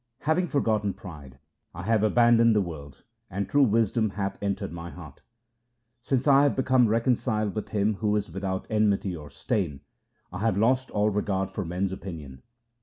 Having 0.21 0.47
forgotten 0.47 0.95
pride, 0.95 1.37
I 1.75 1.83
have 1.83 2.01
abandoned 2.01 2.55
the 2.55 2.61
world, 2.61 3.03
and 3.29 3.47
true 3.47 3.61
wisdom 3.61 4.09
hath 4.09 4.41
entered 4.41 4.71
my 4.71 4.89
heart. 4.89 5.21
Since 6.01 6.27
I 6.27 6.41
have 6.41 6.55
become 6.55 6.87
reconciled 6.87 7.53
with 7.53 7.69
Him 7.69 7.97
who 7.97 8.15
is 8.15 8.31
without 8.31 8.65
enmity 8.71 9.15
or 9.15 9.29
stain, 9.29 9.81
I 10.33 10.39
have 10.39 10.57
lost 10.57 10.89
all 10.89 11.11
regard 11.11 11.51
for 11.51 11.63
men's 11.63 11.91
opinion. 11.91 12.41